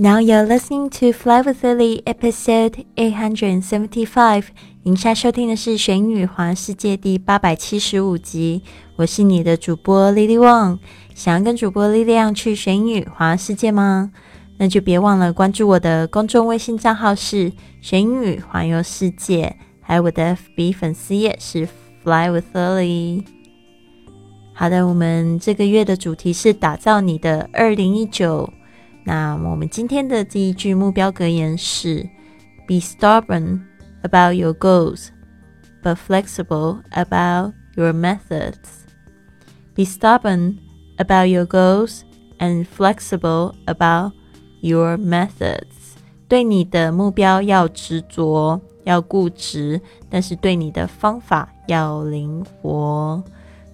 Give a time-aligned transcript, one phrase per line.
[0.00, 4.44] Now you're listening to Fly with Lily, episode eight hundred and seventy-five.
[4.84, 8.62] 您现在收听的是《玄女环世界》第八百七十五集。
[8.94, 10.78] 我是你的主播 Lily Wang。
[11.16, 14.12] 想要跟主播 Lily 去玄女环世界吗？
[14.58, 17.50] 那就别忘了关注我的公众微信账号是
[17.82, 21.66] “玄女环游世界”，还有我的 FB 粉丝页是
[22.04, 23.24] “Fly with Lily”。
[24.54, 28.48] 好的，我们这个月的主题是打造你的二零一九。
[29.08, 32.06] 那我们今天的第一句目标格言是
[32.66, 33.62] ：Be stubborn
[34.02, 35.06] about your goals,
[35.82, 38.84] but flexible about your methods.
[39.74, 40.58] Be stubborn
[40.98, 42.02] about your goals
[42.38, 44.12] and flexible about
[44.60, 45.96] your methods.
[46.28, 53.24] 对你的目标要执着，要固执，但是对你的方法要灵活。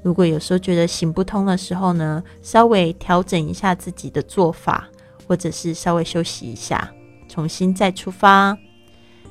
[0.04, 4.88] 如果有时候觉得行不通的时候呢，稍微调整一下自己的做法。
[5.26, 6.92] 或者是稍微休息一下，
[7.28, 8.56] 重新再出发。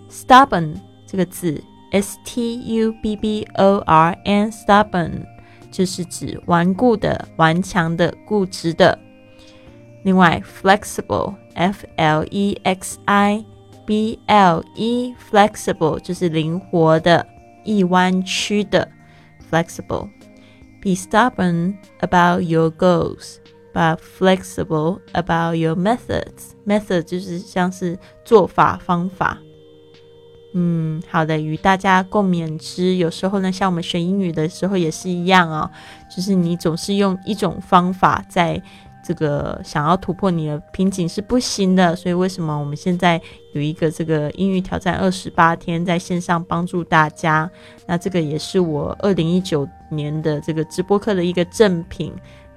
[0.09, 0.75] Stubborn
[1.08, 5.25] 这个字，S T U B B O R N，stubborn
[5.71, 8.99] 就是指顽固的、顽强的、固执的。
[10.03, 13.45] 另外，flexible，F L E X I
[13.86, 17.25] B L E，flexible 就是灵活的、
[17.64, 18.88] 易弯曲的。
[19.49, 20.09] Flexible。
[20.81, 23.38] Be stubborn about your goals.
[23.74, 26.52] But flexible about your methods.
[26.64, 29.40] Method 就是像是做法方法。
[30.54, 32.96] 嗯，好的，与大家共勉之。
[32.98, 35.68] 有时候呢，像我们学英语的时候也是一样哦，
[36.16, 38.62] 就是你总是用一种方法，在
[39.04, 41.96] 这个想要突破你的瓶颈是不行的。
[41.96, 43.20] 所以为什么我们现在
[43.54, 47.50] 有一个这个英语挑战二十八天在线上帮助大家？
[47.88, 52.14] 那这个也是我二零一九年的这个直播课的一个赠品。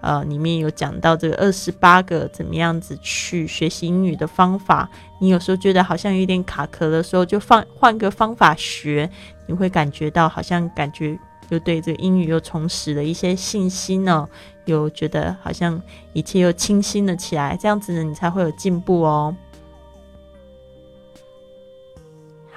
[0.06, 4.88] 呃，里面有讲到这个二十八个怎么样子去学习英语的方法。
[5.18, 9.10] 你有时候觉得好像有点卡壳的时候，就放换个方法学，
[9.47, 14.28] 你会感觉到好像感觉又对这个英语又重拾了一些信心呢，
[14.66, 15.82] 又觉得好像
[16.12, 17.56] 一切又清新了起来。
[17.60, 19.34] 这样子呢，你才会有进步哦。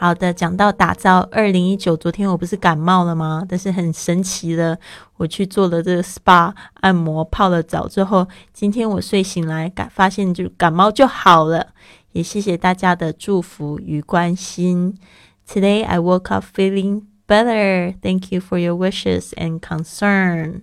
[0.01, 3.43] 好的，讲到打造二零一九，昨天我不是感冒了吗？
[3.49, 4.79] 但是很神奇的，
[5.17, 11.73] 我去做了这个 SPA 按摩，泡了澡之后，今天我睡醒来感发现就感冒就好了。
[12.13, 14.97] 也谢谢大家的祝福与关心。
[15.45, 17.93] Today I woke up feeling better.
[18.01, 20.61] Thank you for your wishes and concern.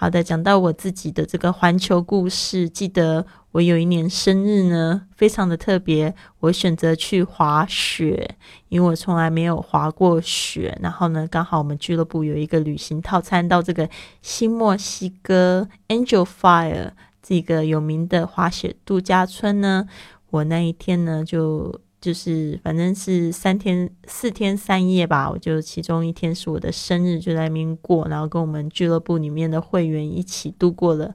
[0.00, 8.36] 好的，讲到我自己的这个环球故事，记得我有一年生日呢，非常的特别，我选择去滑雪，
[8.68, 10.78] 因为我从来没有滑过雪。
[10.80, 13.90] 然后呢，刚好我们俱乐部有一个旅行套餐到这个
[14.22, 19.88] 新墨西哥 Angel Fire 这个有名的滑雪度假村呢，
[20.30, 21.80] 我那一天呢就。
[22.00, 31.14] 就是反正是三天四天三夜吧，我就其中一天是我的生日，就在那边过，然后跟我们俱乐部里面的会员一起度过了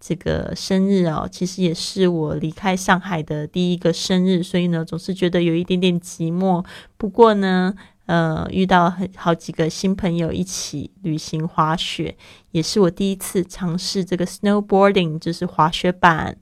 [0.00, 1.28] 这个生日哦。
[1.30, 6.64] 其实也是我离开上海的第一个生日，所以呢，总是觉得有一点点寂寞。
[6.96, 7.74] 不过呢，
[8.06, 12.16] 呃，遇到很好几个新朋友一起旅行滑雪，
[12.52, 16.38] 也是我第一次尝试这个 snowboarding，就是滑雪板。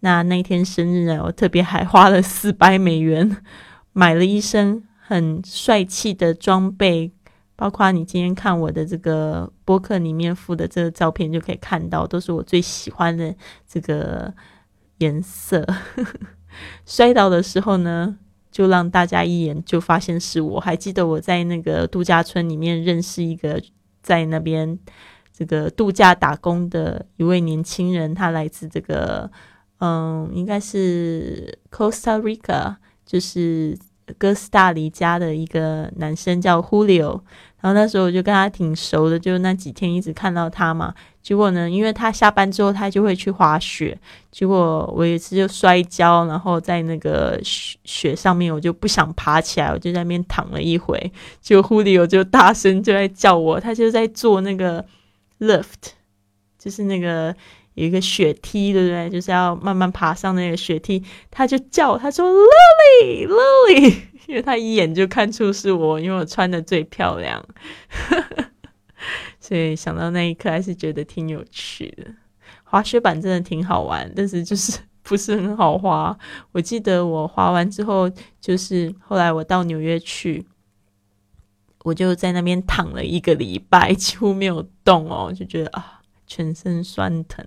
[0.00, 3.36] 那那天生日呢，我特别还花了四百美元
[3.92, 7.10] 买了一身很帅气的装备，
[7.56, 13.34] 包括你今天看我的这个播客里面附的这个照片就可以看到，都是我最喜欢的
[13.66, 14.32] 这个
[14.98, 15.66] 颜色。
[16.86, 18.16] 摔倒的时候呢，
[18.52, 20.60] 就让大家一眼就发现是我。
[20.60, 23.60] 还记得我在那个度假村里面认识一个
[24.00, 24.78] 在那边
[25.36, 29.28] 这个度假打工的一位年轻人，他来自这个。
[29.80, 32.74] 嗯，应该是 Costa Rica，
[33.06, 33.78] 就是
[34.18, 37.20] 哥斯达黎加的一个男生叫 Julio，
[37.60, 40.92] 然后那时候我就跟他挺熟的，就那几天一直看到他嘛。
[41.22, 43.96] 结果呢，因为他下班之后他就会去滑雪，
[44.32, 51.12] 结果我有一次就摔跤，然后在那个雪雪上面，我就不想爬起来，我就在那边躺了一会。
[51.40, 54.84] 结果 Julio 就大声就在叫我，他就在做那个
[55.38, 55.92] lift，
[56.58, 57.32] 就是那个。
[57.78, 59.08] 有一个雪梯，对不对？
[59.08, 61.00] 就是要慢慢爬上那个雪梯。
[61.30, 63.94] 他就叫，他说：“Lily，Lily。
[64.26, 67.40] ”因为他一眼就看出是我，因为我穿的最漂亮。
[69.38, 72.04] 所以想到那一刻，还是觉得挺有趣的。
[72.64, 76.18] 滑雪板真的挺好玩，但是就是不是很好滑。
[76.50, 78.10] 我记得我滑完之后，
[78.40, 80.44] 就是后来我到纽约去，
[81.84, 85.94] 我就在那边躺了一个礼拜，几乎没有动哦，就觉得啊。
[86.30, 87.42] 全身酸疼，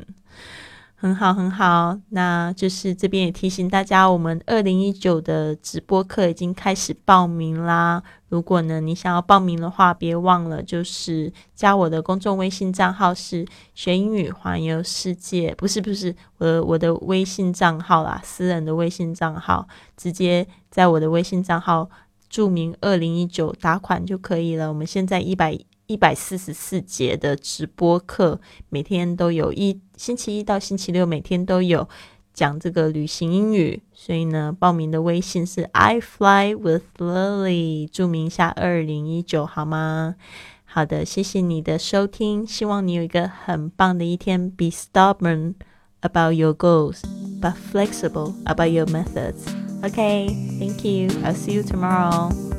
[0.96, 1.98] 很好，很好。
[2.10, 8.04] 那就是这边也提醒大家，我们二零一九的直播课已经开始报名啦。
[8.30, 13.44] 如果呢你想要报名的话，别忘了就是加我的公众微信账号是
[13.74, 19.68] 学英语环游世界，不是不是，我我的微信账号啦，私人的微信账号，
[19.98, 21.90] 直接在我的微信账号
[22.30, 24.70] 注明二零一九打款就可以了。
[24.70, 25.58] 我们现在一百。
[25.92, 28.40] 一百四十四节的直播课，
[28.70, 31.90] 每天都有一星期一到星期六，每天都有
[32.34, 33.82] 讲这个旅行英语。
[33.94, 40.16] 所以呢，报名的微信是 I fly with Lily，注明一下二零一九好吗？
[40.64, 44.50] 好的，谢谢你的收听，希望你有一个很棒的一天。
[44.50, 45.56] Be stubborn
[46.00, 47.02] about your goals,
[47.42, 49.44] but flexible about your methods.
[49.84, 51.10] OK, thank you.
[51.26, 52.51] I'll see you tomorrow.